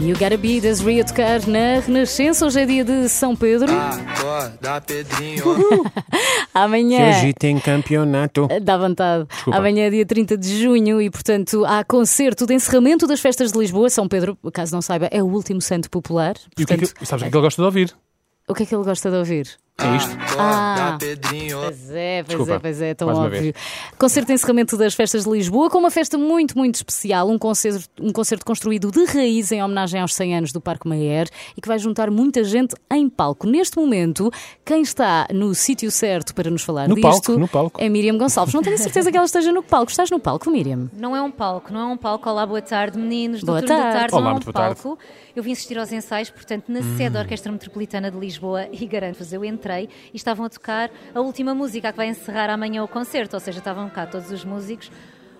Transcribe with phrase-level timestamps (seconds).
[0.00, 2.46] You Gotta Be das Rio tocar na Renascença.
[2.46, 3.70] Hoje é dia de São Pedro.
[3.70, 5.44] Acorda, Pedrinho.
[6.54, 6.98] Amanhã.
[6.98, 8.48] Que hoje tem campeonato.
[8.62, 9.26] Dá vontade.
[9.28, 9.58] Desculpa.
[9.58, 13.58] Amanhã é dia 30 de junho e, portanto, há concerto de encerramento das festas de
[13.58, 13.90] Lisboa.
[13.90, 16.34] São Pedro, caso não saiba, é o último santo popular.
[16.58, 17.94] E o que é que, Portanto, sabes o que é que ele gosta de ouvir?
[18.48, 19.48] o que é que ele gosta de ouvir?
[19.78, 20.10] É isto.
[20.38, 20.96] Ah.
[21.00, 21.58] Pedrinho.
[21.58, 23.54] Pois é, pois Desculpa, é, pois é, tão óbvio.
[23.98, 27.88] Concerto de encerramento das festas de Lisboa, com uma festa muito, muito especial, um concerto,
[27.98, 31.68] um concerto construído de raiz em homenagem aos 100 anos do Parque Mayer e que
[31.68, 33.46] vai juntar muita gente em palco.
[33.46, 34.30] Neste momento,
[34.66, 37.80] quem está no sítio certo para nos falar No disto palco, no palco.
[37.82, 38.52] é Miriam Gonçalves.
[38.52, 39.90] Não tenho certeza que ela esteja no palco.
[39.90, 40.90] Estás no palco, Miriam?
[40.92, 42.28] Não é um palco, não é um palco.
[42.28, 43.42] Olá, boa tarde, meninos.
[43.42, 43.82] Boa tarde.
[43.82, 44.82] da tarde Olá, não é um boa tarde.
[44.82, 44.98] palco.
[45.34, 49.32] Eu vim assistir aos ensaios, portanto, na sede da Orquestra Metropolitana de Lisboa e garanto-vos,
[49.32, 52.88] eu entrei e estavam a tocar a última música a que vai encerrar amanhã o
[52.88, 54.90] concerto, ou seja, estavam cá todos os músicos.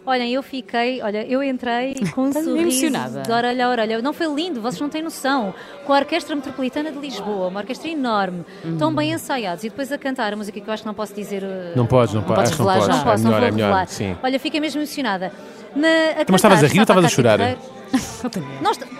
[0.06, 3.20] Olhem, eu fiquei, olha, eu entrei com um sorriso emocionada.
[3.20, 4.00] de orelha a orelha.
[4.02, 5.52] Não foi lindo, vocês não têm noção.
[5.84, 8.42] Com a Orquestra Metropolitana de Lisboa, uma orquestra enorme,
[8.78, 11.14] tão bem ensaiados, e depois a cantar a música que eu acho que não posso
[11.14, 11.42] dizer.
[11.42, 12.56] uh, Não podes, não, podes podes.
[12.56, 12.96] Que não revelar podes.
[12.96, 13.66] não posso, é não melhor, vou é melhor.
[13.66, 13.86] revelar.
[13.88, 14.16] Sim.
[14.22, 15.32] Olha, fiquei mesmo emocionada.
[15.76, 17.38] Na, a Mas estavas a rir ou estava estavas a chorar?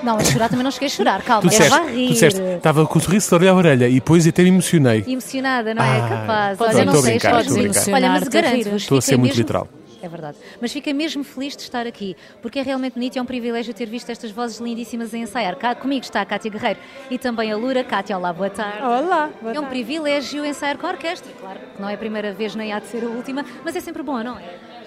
[0.03, 2.07] Não, a chorar também não cheguei a chorar, calma, Tu estava disseste, a rir.
[2.09, 5.05] tu disseste, estava com o sorriso de orelha a orelha e depois até me emocionei.
[5.07, 6.01] Emocionada, não é?
[6.01, 6.61] Ah, Capaz.
[6.61, 7.93] Olha, não não sei, sei, estou a brincar, estou a brincar.
[7.95, 8.83] Olha, mas garanto-vos.
[8.83, 9.69] Estou a ser muito mesmo- literal.
[10.03, 10.39] É verdade.
[10.59, 13.75] Mas fiquei mesmo feliz de estar aqui, porque é realmente bonito e é um privilégio
[13.75, 15.55] ter visto estas vozes lindíssimas a ensaiar.
[15.57, 16.81] Cá comigo está a Cátia Guerreiro
[17.11, 17.85] e também a Lura.
[17.85, 18.79] Cátia, olá, boa tarde.
[18.83, 19.69] Olá, boa É um tarde.
[19.69, 21.31] privilégio ensaiar com a orquestra.
[21.39, 23.81] Claro que não é a primeira vez nem há de ser a última, mas é
[23.81, 24.45] sempre bom, não é?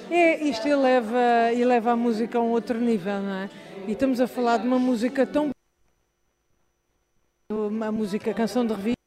[0.10, 1.20] É, isto eleva,
[1.54, 3.50] eleva a música a um outro nível, não é?
[3.86, 5.50] E estamos a falar de uma música tão.
[7.52, 9.02] Uma música, canção de revista,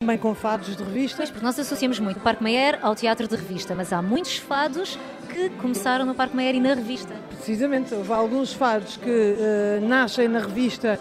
[0.00, 1.16] também com fados de revista.
[1.16, 4.36] Pois, porque nós associamos muito o Parque Mayer ao teatro de revista, mas há muitos
[4.36, 4.98] fados
[5.32, 7.14] que começaram no Parque Mayer e na revista.
[7.30, 11.00] Precisamente, houve alguns fados que eh, nascem na revista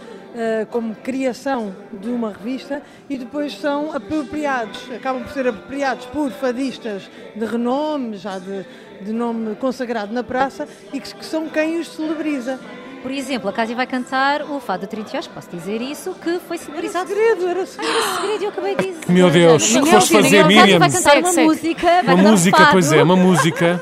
[0.72, 7.10] como criação de uma revista e depois são apropriados, acabam por ser apropriados por fadistas
[7.36, 8.66] de renome, já de,
[9.02, 12.60] de nome consagrado na praça, e que, que são quem os celebriza.
[13.02, 16.58] Por exemplo, a Cátia vai cantar o Fado de Trintiós, posso dizer isso, que foi
[16.58, 17.08] Era celebrizado.
[17.10, 17.94] segredo, era segredo.
[18.20, 19.12] segredo, eu acabei de dizer.
[19.12, 20.46] Meu Deus, o que foste fazer.
[20.46, 20.80] Miriam?
[20.80, 21.48] Vai cantar Segue, uma segue.
[21.48, 21.88] música.
[21.88, 22.72] vai Uma cantar um música, fado.
[22.72, 23.82] pois é, uma música.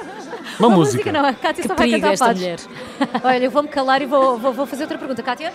[0.60, 1.12] Uma Uma música.
[1.12, 2.60] não, a Cátia Que só vai cantar esta mulher.
[3.24, 5.22] Olha, eu vou-me calar e vou, vou, vou fazer outra pergunta.
[5.24, 5.52] Cátia,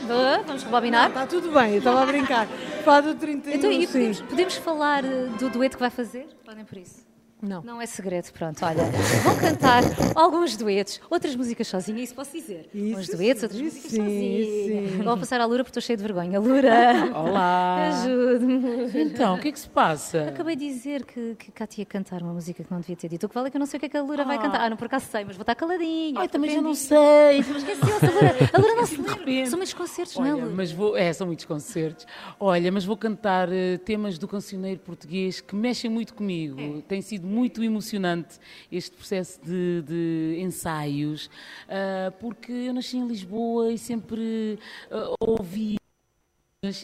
[0.47, 1.09] vamos rebobinar?
[1.09, 2.47] Está tudo bem, eu estava a brincar.
[2.85, 3.93] Fado 31, Então, e sim.
[3.93, 6.29] podemos, podemos falar eh, do dueto que vai fazer?
[6.45, 7.10] Podem por isso.
[7.43, 7.63] Não.
[7.63, 8.83] Não é segredo, pronto, olha.
[9.25, 9.83] Vão cantar
[10.15, 12.69] alguns duetos, outras músicas sozinha, isso posso dizer.
[12.75, 14.89] Isso Uns duetos, outras músicas sim, sozinha.
[14.91, 15.03] sim.
[15.03, 16.39] Vou passar à Lura porque estou cheia de vergonha.
[16.39, 17.89] Lura, Olá!
[17.89, 19.01] ajude-me.
[19.03, 20.29] Então, o que é que se passa?
[20.29, 23.25] Acabei de dizer que, que cá ia cantar uma música que não devia ter dito.
[23.25, 24.39] O que vale é que eu não sei o que é que a Lura vai
[24.39, 24.61] cantar.
[24.61, 26.21] Ah, não, por acaso sei, mas vou estar caladinha.
[26.21, 27.43] Ai, também já não sei.
[27.43, 27.57] sei.
[27.57, 28.37] Esqueceu-se, a Lura.
[28.53, 29.47] A Lura não se lembra.
[29.47, 30.55] São muitos concertos, não é, Olha, Lura?
[30.57, 32.07] mas vou, é, são muitos concertos.
[32.39, 36.83] Olha, mas vou cantar eh, temas do cancioneiro português que mexem muito comigo.
[36.83, 38.39] Tem sido muito emocionante
[38.71, 41.31] este processo de, de ensaios,
[41.69, 44.59] ah, porque eu nasci em Lisboa e sempre
[44.91, 45.77] ah, ouvi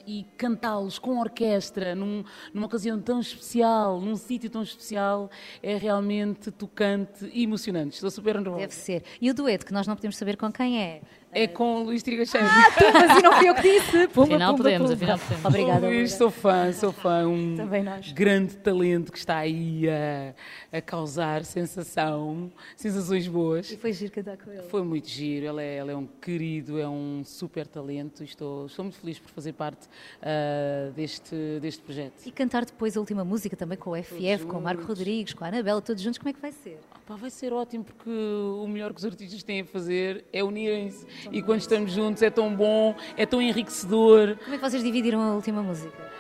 [0.07, 2.25] e cantá-los com orquestra num-
[2.55, 5.31] numa ocasião tão especial, num sítio tão especial,
[5.63, 7.97] é realmente tocante e emocionante.
[7.97, 8.61] Estou super nervosa.
[8.61, 9.05] Deve ser.
[9.21, 11.03] E o dueto, que nós não podemos saber com quem é.
[11.33, 12.47] É com o Luís Trigacheiro.
[12.47, 14.09] Mas e não fui eu que disse.
[14.09, 14.95] Pumba, Afinal pumba, podemos, pumba.
[14.95, 15.45] afinal podemos.
[15.45, 17.27] Obrigada, Luís, sou fã, sou fã.
[17.29, 18.11] Um Também nós.
[18.13, 20.35] grande talento que está aí a,
[20.79, 23.71] a causar sensação, sensações boas.
[23.71, 24.63] E foi giro cantar com ele.
[24.63, 28.65] Foi muito giro, ele é, ele é um querido, é um super talento e estou,
[28.67, 29.89] estou muito feliz por fazer parte
[30.23, 32.25] ah, deste, deste projeto.
[32.25, 35.45] E cantar depois a última música também com o FF, com o Marco Rodrigues, com
[35.45, 36.79] a Anabela, todos juntos, como é que vai ser?
[37.07, 41.07] Pá, vai ser ótimo porque o melhor que os artistas têm a fazer é unirem-se
[41.31, 44.37] e quando estamos juntos é tão bom, é tão enriquecedor.
[44.43, 46.17] Como é que vocês dividiram a última música?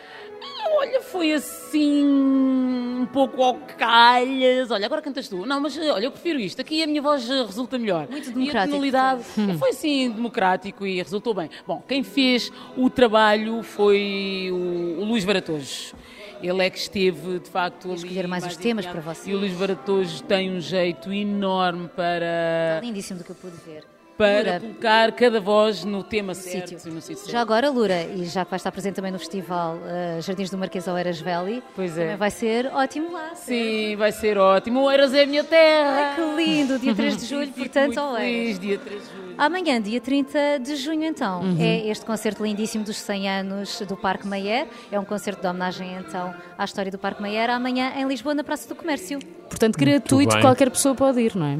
[0.78, 4.70] Olha, foi assim um pouco ao calhas.
[4.70, 5.46] Olha, agora cantas tu.
[5.46, 6.60] Não, mas olha, eu prefiro isto.
[6.60, 8.08] Aqui a minha voz resulta melhor.
[8.10, 9.22] Muito E a democrático, tonalidade
[9.58, 11.48] foi assim democrático e resultou bem.
[11.66, 15.94] Bom, quem fez o trabalho foi o, o Luís Baratojo.
[16.42, 17.96] Ele é que esteve, de facto, ali.
[17.96, 19.28] escolher mais os temas para vocês.
[19.28, 23.56] E o Luís Baratojo tem um jeito enorme para, Está lindíssimo do que eu pude
[23.64, 23.95] ver.
[24.16, 26.92] Para Lura, colocar cada voz no tema certo sítio.
[26.92, 27.30] no sítio certo.
[27.32, 30.56] Já agora, Lura, e já que vai estar presente também no festival eh, Jardins do
[30.58, 32.00] Marquês ao Eras Valley, Pois é.
[32.02, 33.34] também vai ser ótimo lá.
[33.34, 34.80] Sim, vai ser ótimo.
[34.82, 35.90] O Eiras é a minha terra.
[35.90, 38.20] Ai, que lindo, dia 3 de julho, portanto, ao Eras.
[38.26, 39.26] feliz, dia 3 de julho.
[39.38, 44.26] Amanhã, dia 30 de junho, então, é este concerto lindíssimo dos 100 anos do Parque
[44.26, 44.66] Mayer.
[44.90, 47.50] É um concerto de homenagem, então, à história do Parque Mayer.
[47.50, 49.18] Amanhã, em Lisboa, na Praça do Comércio.
[49.50, 51.58] Portanto, gratuito, qualquer pessoa pode ir, não é?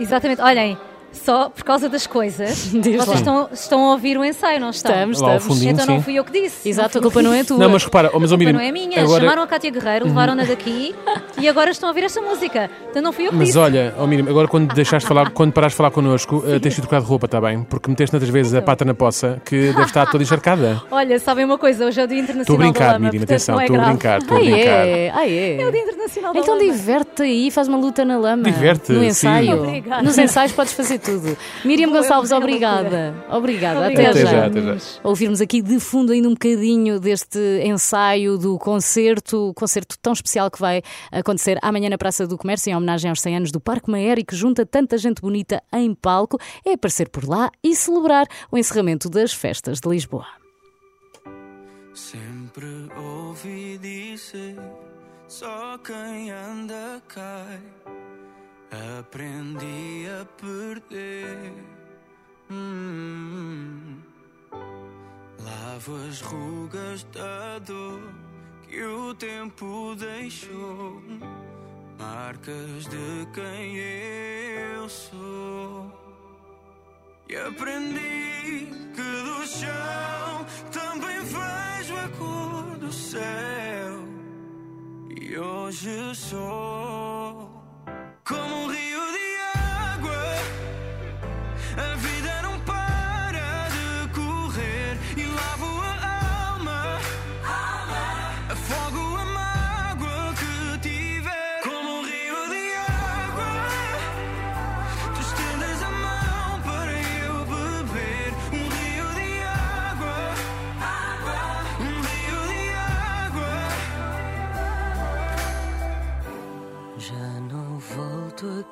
[0.00, 0.40] Exatamente.
[0.40, 0.78] Olhem,
[1.12, 2.70] só por causa das coisas.
[2.74, 2.96] Diz.
[3.04, 4.92] Vocês estão, estão a ouvir o ensaio, não estão?
[4.92, 5.44] Estamos, estamos.
[5.44, 5.72] fundinho.
[5.72, 6.68] Então não fui eu que disse.
[6.68, 7.58] Exato, a não culpa não é tua.
[7.58, 9.02] Não, mas repara, oh, mas A culpa Miriam, não é minha.
[9.02, 9.22] agora...
[9.22, 10.94] Chamaram a Cátia Guerreiro, levaram-na daqui
[11.46, 12.68] e agora estão a ouvir esta música.
[12.90, 13.58] Então não fui eu que Mas disse.
[13.58, 16.74] olha, oh Miriam, agora quando deixaste de falar, quando paraste de falar connosco, eh, tens
[16.74, 17.62] sido trocado de roupa, está bem?
[17.62, 20.82] Porque meteste tantas vezes a pata na poça que deve estar toda encharcada.
[20.90, 21.86] Olha, sabem uma coisa?
[21.86, 23.78] Hoje é o Dia Internacional Estou a da brincar, Lama, Miriam, atenção, é estou a
[23.78, 23.92] grave.
[23.92, 24.86] brincar, estou a Ah, brincar.
[24.86, 25.10] é?
[25.14, 25.60] Ah, é?
[25.62, 28.42] É o Dia Internacional da Então diverte aí, faz uma luta na lama.
[28.42, 29.62] Diverte, No ensaio.
[29.62, 30.02] Obrigada.
[30.02, 31.36] Nos ensaios podes fazer tudo.
[31.64, 32.36] Miriam Gonçalves, é.
[32.36, 33.14] Obrigada.
[33.30, 33.86] Obrigada.
[33.86, 34.30] Até, Até já.
[34.30, 34.76] já, até já.
[35.04, 40.58] Ouvirmos aqui de fundo ainda um bocadinho deste ensaio do concerto, concerto tão especial que
[40.60, 40.82] vai
[41.12, 44.24] acontecer amanhã na Praça do Comércio, em homenagem aos 100 anos do Parque Maer e
[44.24, 46.38] que junta tanta gente bonita em palco.
[46.64, 50.26] É aparecer por lá e celebrar o encerramento das festas de Lisboa.
[51.94, 54.56] Sempre ouvi dizer:
[55.28, 57.60] só quem anda cai.
[58.98, 61.52] Aprendi a perder.
[62.50, 64.00] Hum.
[65.40, 68.25] Lavo as rugas da dor
[68.76, 71.02] que o tempo deixou.
[71.98, 75.90] Marcas de quem eu sou.
[77.26, 84.04] E aprendi que do chão também vejo a cor do céu.
[85.22, 86.75] E hoje sou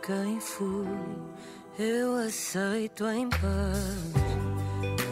[0.07, 0.87] quem fui,
[1.79, 4.13] eu aceito em paz,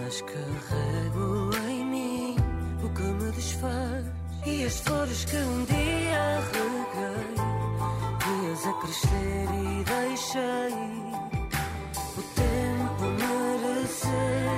[0.03, 2.37] mas carrego em mim
[2.85, 4.05] o que me desfaz.
[4.45, 7.35] E as flores que um dia reguei,
[8.43, 10.75] dias a crescer e deixei
[12.19, 14.52] o tempo merecer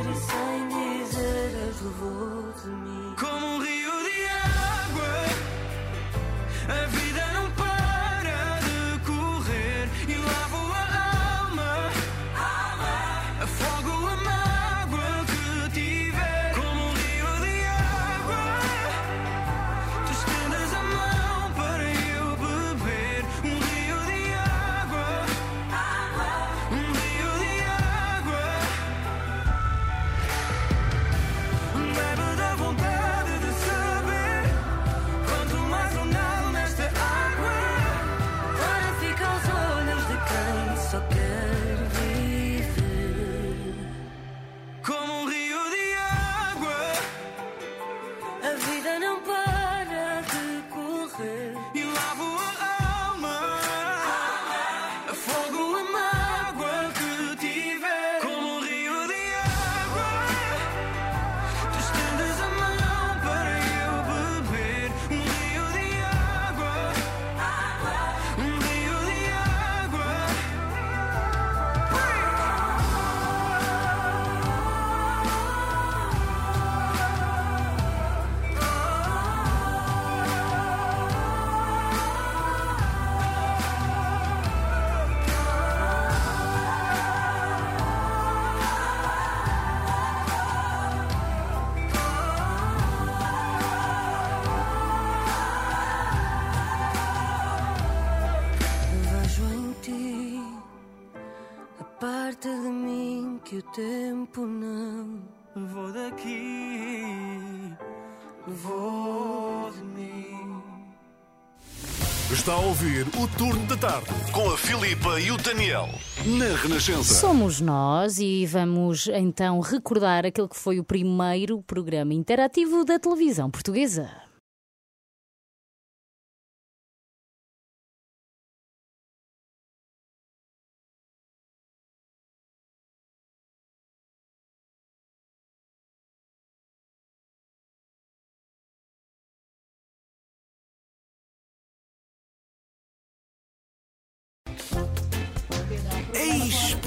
[112.32, 115.90] Está a ouvir o turno da tarde com a Filipa e o Daniel
[116.24, 117.14] na Renascença.
[117.14, 123.50] Somos nós e vamos então recordar aquele que foi o primeiro programa interativo da televisão
[123.50, 124.23] portuguesa.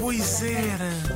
[0.08, 1.07] Pois era.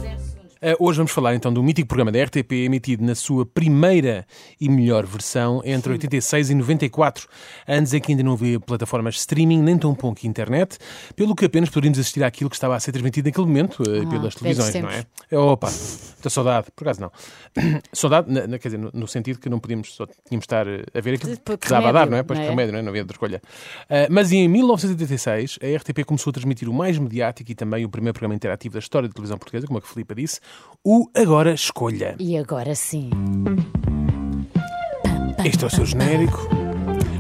[0.63, 4.25] Uh, hoje vamos falar então do mítico programa da RTP emitido na sua primeira
[4.61, 7.27] e melhor versão entre 86 e 94,
[7.67, 10.79] anos em que ainda não havia plataformas de streaming nem tão pouco internet,
[11.17, 14.35] pelo que apenas poderíamos assistir àquilo que estava a ser transmitido naquele momento uh, pelas
[14.35, 15.03] velhos televisões, não é?
[15.03, 15.33] tempos.
[15.33, 17.11] Opa, muita saudade, por acaso não.
[17.93, 20.69] saudade, na- na- quer dizer, no, no sentido que não podíamos, só tínhamos de estar
[20.69, 22.23] uh, a ver aquilo que dava a dar, não é?
[22.23, 22.51] Pois não é?
[22.51, 22.83] remédio, não é?
[22.83, 23.43] Não havia outra escolha.
[23.91, 27.89] Uh, mas em 1986, a RTP começou a transmitir o mais mediático e também o
[27.89, 30.39] primeiro programa interativo da história da televisão portuguesa, como a que Filipa disse,
[30.85, 32.15] o Agora Escolha.
[32.19, 33.11] E agora sim.
[35.45, 36.49] Este é o seu genérico.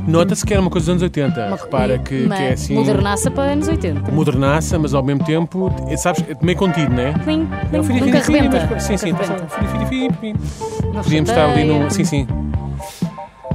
[0.06, 1.56] Nota-se que era uma coisa dos anos 80.
[1.56, 2.74] Repara que, que é assim.
[2.74, 4.10] Modernaça para anos 80.
[4.10, 7.12] Modernaça, mas ao mesmo tempo, é, sabes, é meio contido, não é?
[7.18, 8.68] Plim, plim, É nunca rebenta.
[8.70, 9.46] mas- Sim, sim, Nunca rebenta.
[10.92, 11.88] Não Podíamos estar ali no.
[11.90, 12.26] Sim, sim.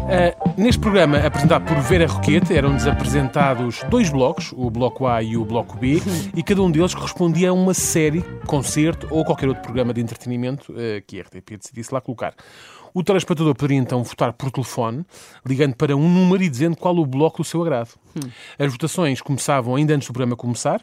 [0.10, 5.38] Ah, neste programa, apresentado por Vera Roquete, eram-nos apresentados dois blocos, o Bloco A e
[5.38, 6.02] o Bloco B,
[6.36, 10.74] e cada um deles correspondia a uma série, concerto ou qualquer outro programa de entretenimento
[10.74, 12.34] ah, que a RTP decidisse lá colocar.
[12.94, 15.06] O telespectador poderia então votar por telefone,
[15.46, 17.92] ligando para um número e dizendo qual o bloco do seu agrado.
[18.58, 20.82] As votações começavam ainda antes do programa começar,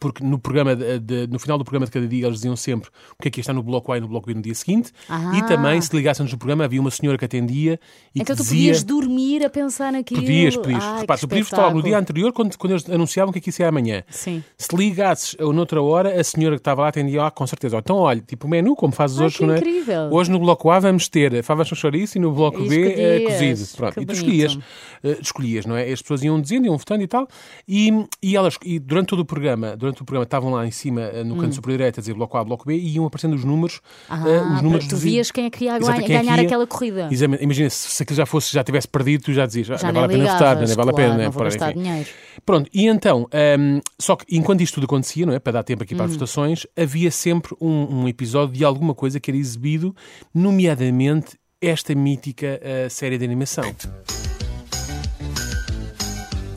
[0.00, 2.88] porque no, programa de- de- no final do programa de cada dia eles diziam sempre
[3.18, 4.54] o que é que ia estar no bloco A e no bloco B no dia
[4.54, 4.90] seguinte.
[5.08, 5.32] Ah.
[5.36, 7.78] E também, se ligasse antes do programa, havia uma senhora que atendia
[8.14, 8.58] e Então que tu dizia...
[8.72, 10.20] podias dormir a pensar naquilo.
[10.20, 10.82] Podias, podias.
[10.82, 13.52] Ai, Repara, tu podias logo no dia anterior quando, quando eles anunciavam que aqui ia
[13.52, 14.02] ser amanhã.
[14.08, 14.42] Sim.
[14.58, 17.76] Se ligasses ou noutra hora, a senhora que estava lá atendia, ah, com certeza.
[17.78, 19.58] Então, olha, tipo o menu, como fazes Ai, hoje, não é?
[19.58, 20.08] incrível.
[20.10, 23.16] Hoje no bloco A vamos ter favas com chouriço e no bloco E B eh,
[23.18, 23.58] escolhias.
[23.60, 23.76] cozido.
[23.76, 23.94] Pronto.
[23.94, 24.58] Que E tu escolhias,
[25.04, 25.90] eh, escolhias, não é?
[25.92, 27.28] As pessoas iam dizendo, iam votando e tal.
[27.68, 27.90] E,
[28.22, 31.24] e elas, e durante todo o programa, durante o programa, estavam lá em cima, eh,
[31.24, 33.80] no canto superior direito, a dizer bloco A, bloco B, e iam aparecendo os números.
[34.10, 34.14] Hum.
[34.14, 37.08] Ah, eh, os números tu vias quem é que ia é ganhar aquela corrida.
[37.10, 37.44] Exatamente.
[37.44, 40.00] Imagina, se, se aquilo já fosse, já tivesse perdido, tu já dizias, ah, Já não
[40.00, 41.24] vale a pena votar, nem vale a pena.
[41.24, 41.82] não vou gastar enfim.
[41.82, 42.08] dinheiro.
[42.44, 43.28] Pronto, e então,
[43.58, 45.38] hum, só que enquanto isto tudo acontecia, não é?
[45.38, 49.18] Para dar tempo aqui para as votações, havia sempre um, um episódio de alguma coisa
[49.18, 49.94] que era exibido,
[50.34, 53.64] nomeadamente esta mítica eh, série de animação.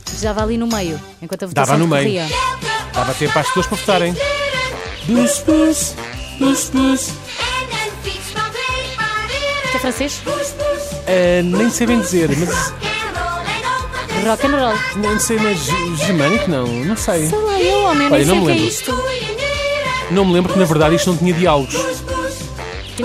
[0.06, 2.22] Estava ali no meio, enquanto a votação Dava no meio.
[2.22, 2.67] decorria.
[2.98, 4.14] Dava tempo às pessoas para votarem.
[5.06, 5.96] Bus, bus,
[6.40, 7.02] bus, bus.
[9.66, 10.22] Isto é francês?
[11.06, 12.74] Eh, nem sei bem dizer, mas
[14.26, 14.74] Rock and roll.
[14.98, 17.28] não sei, mas ge- germânico não, não sei.
[17.28, 18.68] Sei lá, eu, homem, Olha, nem sei não o me que é lembro.
[18.68, 19.04] isto.
[20.12, 21.76] Não me lembro que na verdade isto não tinha diálogos.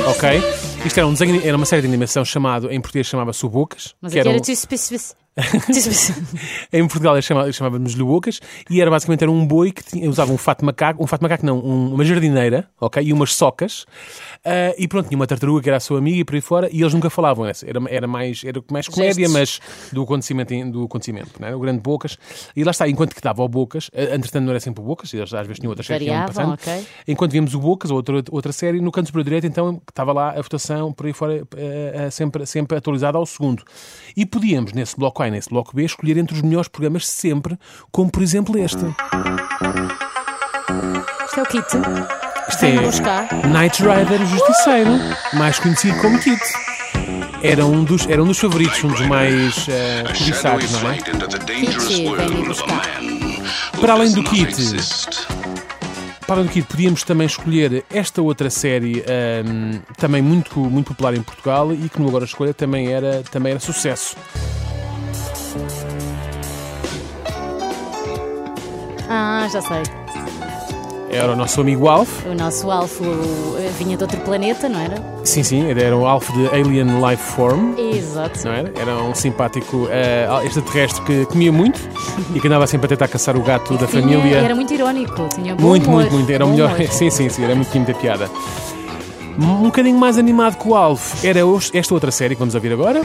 [0.08, 0.42] Ok?
[0.84, 3.94] Isto era, um desenho, era uma série de animação chamado, em português chamava-se o Bocas.
[4.00, 5.14] Mas que aqui era era um- tis- pis-
[6.72, 7.14] Em Portugal
[7.52, 11.02] chamávamos-lhe Bocas e era basicamente era um boi que tinha- usava um fato de macaco,
[11.02, 13.02] um fato de macaco não, um- uma jardineira, ok?
[13.02, 13.86] E umas socas.
[14.44, 16.68] Ah, e pronto, tinha uma tartaruga que era a sua amiga e por aí fora,
[16.72, 17.46] e eles nunca falavam.
[17.46, 19.60] Era, era, era mais, era mais comédia, mas
[19.92, 21.54] do acontecimento, do acontecimento não é?
[21.56, 22.18] O grande Bocas.
[22.54, 25.12] E lá está, enquanto que dava ao Bocas, ah, entretanto não era sempre o Bocas,
[25.14, 26.76] eles às vezes tinham outras séries que iam Variavam, passando.
[26.76, 26.86] ok.
[27.08, 30.12] Enquanto víamos o Bocas, ou outra, outra série, no canto superior direito, então, que estava
[30.12, 33.62] lá a votação por aí fora, eh, eh, sempre, sempre atualizada ao segundo.
[34.16, 37.58] E podíamos, nesse bloco A e nesse bloco B, escolher entre os melhores programas sempre,
[37.90, 38.84] como por exemplo este.
[41.26, 41.66] Isto é o kit.
[42.48, 43.28] Isto é buscar.
[43.46, 44.90] Knight Rider, o Justiceiro,
[45.34, 46.42] mais conhecido como Kit.
[47.42, 50.98] Era um dos, era um dos favoritos, um dos mais eh, cobiçados, não é?
[50.98, 51.10] Kit.
[53.80, 54.54] Para além do Kit,
[56.26, 61.14] Para além do Kid, podíamos também escolher esta outra série ahm, também muito, muito popular
[61.14, 64.16] em Portugal e que no Agora Escolha também era, também era sucesso.
[69.14, 69.82] Ah, já sei.
[71.10, 72.24] Era o nosso amigo Alf.
[72.26, 73.04] O nosso Alfo
[73.58, 74.94] eh, vinha de outro planeta, não era?
[75.24, 77.74] Sim, sim, era o Alf de Alien Life Form.
[77.78, 78.40] Exato.
[78.46, 78.72] Não era?
[78.80, 81.78] Era um simpático eh, extraterrestre que comia muito
[82.34, 84.36] e que andava sempre a tentar caçar o gato da Tinha- família.
[84.38, 85.28] Era muito irónico.
[85.34, 86.32] Tinha bom Muito, humor, muito, muito.
[86.32, 86.74] Era o bom melhor.
[86.74, 86.88] humor.
[86.90, 87.44] Sim, sim, sim.
[87.44, 88.30] Era muito, muita piada.
[89.38, 92.72] Um bocadinho mais animado que o Alf era os- esta outra série que vamos ouvir
[92.72, 93.02] agora.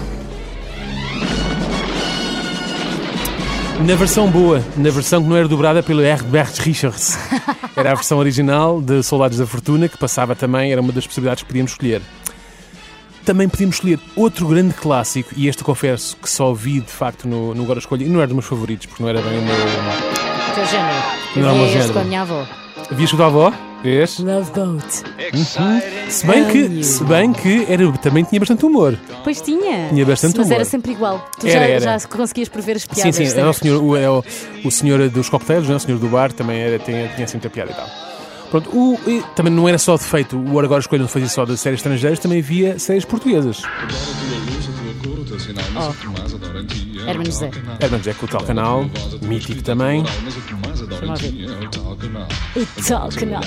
[3.86, 7.17] Na versão boa, na versão que não era dobrada pelo Herbert Richards.
[7.75, 11.43] Era a versão original de Soldados da Fortuna, que passava também, era uma das possibilidades
[11.43, 12.01] que podíamos escolher.
[13.24, 17.53] Também podíamos escolher outro grande clássico, e este confesso que só vi de facto no,
[17.53, 19.53] no Agora Escolha, e não era dos meus favoritos, porque não era bem o meu.
[19.53, 20.96] O teu género.
[21.36, 21.93] Não é o meu género.
[21.93, 22.48] com a minha avó.
[22.91, 23.67] Vias com a tua avó?
[23.88, 24.20] Vês?
[24.20, 24.86] Love Boat.
[26.10, 28.98] Se bem que, se bem que era, também tinha bastante humor.
[29.24, 29.88] Pois tinha.
[29.88, 30.56] Tinha bastante Mas humor.
[30.56, 31.25] era sempre igual.
[31.39, 32.00] Tu Era, já, era.
[32.00, 33.15] já conseguias prever as Sim, piadas.
[33.15, 33.39] sim, sempre.
[33.39, 34.22] era o senhor, o, é o,
[34.65, 35.77] o senhor dos coquetéis, não é?
[35.77, 37.88] o senhor do bar, também era, tinha, tinha sempre a piada e tal.
[38.51, 41.58] Pronto, o, e também não era só defeito, o Agora Escolha não fazia só de
[41.58, 43.62] séries estrangeiras, também havia séries portuguesas.
[45.75, 47.08] Oh.
[47.08, 47.51] Hermano José.
[47.79, 48.86] Hermano José com o tal canal,
[49.22, 50.03] mítico também.
[52.56, 53.44] O tal canal.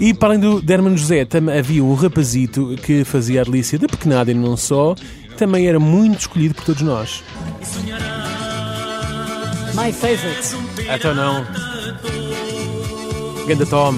[0.00, 1.26] E para além do de Hermano José,
[1.58, 4.94] havia um rapazito que fazia a delícia da pequenada e não só,
[5.36, 7.22] também era muito escolhido por todos nós.
[9.74, 10.56] My favorite.
[10.88, 11.44] Então não.
[13.46, 13.94] Ganda Tom.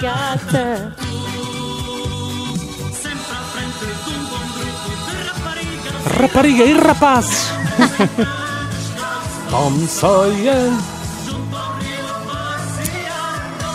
[0.00, 1.07] Gata.
[6.16, 7.48] Rapariga e rapazes.
[9.50, 10.70] Tom Sawyer.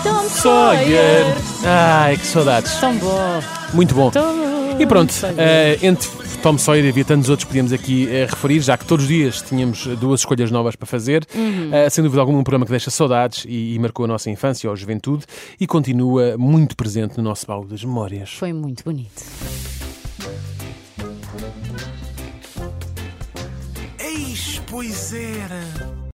[0.03, 1.35] Tom Sawyer.
[1.65, 2.73] Ai, que saudades.
[2.79, 3.41] Tão bom.
[3.73, 4.09] Muito bom.
[4.09, 6.09] Tom E pronto, eh, entre
[6.41, 9.09] Tom Sawyer e havia tantos outros que podíamos aqui eh, referir, já que todos os
[9.09, 11.25] dias tínhamos duas escolhas novas para fazer.
[11.33, 11.69] Uhum.
[11.71, 14.67] Eh, sem dúvida alguma, um programa que deixa saudades e, e marcou a nossa infância
[14.69, 15.25] ou a juventude
[15.59, 18.31] e continua muito presente no nosso baú das memórias.
[18.33, 19.23] Foi muito bonito.
[24.73, 26.02] Pois era.